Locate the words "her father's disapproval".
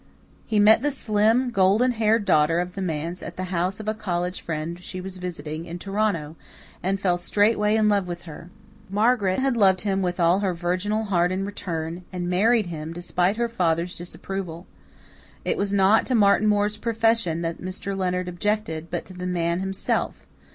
13.37-14.65